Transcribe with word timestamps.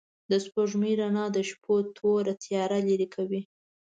د 0.31 0.33
سپوږمۍ 0.45 0.93
رڼا 1.01 1.25
د 1.35 1.37
شپو 1.49 1.75
توره 1.97 2.33
تياره 2.43 2.79
لېرې 2.87 3.07
کوي. 3.15 3.41